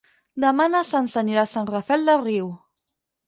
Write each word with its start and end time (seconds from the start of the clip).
Demà 0.43 0.65
na 0.75 0.79
Sança 0.91 1.19
anirà 1.21 1.43
a 1.43 1.51
Sant 1.53 1.69
Rafel 1.71 2.09
del 2.11 2.25
Riu. 2.25 2.49